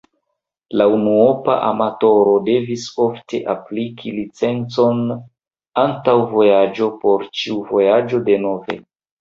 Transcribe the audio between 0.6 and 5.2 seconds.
La unuopa amatoro devis ofte apliki licencon